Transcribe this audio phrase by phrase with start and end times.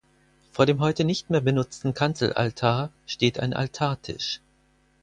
[0.51, 4.41] Vor dem heute nicht mehr benutzten Kanzelaltar steht ein Altartisch.